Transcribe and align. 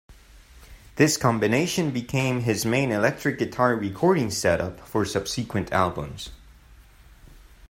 This 0.95 1.15
combination 1.15 1.91
became 1.91 2.39
his 2.41 2.65
main 2.65 2.91
electric 2.91 3.37
guitar 3.37 3.75
recording 3.75 4.31
setup 4.31 4.79
for 4.79 5.05
subsequent 5.05 5.71
albums. 5.71 6.31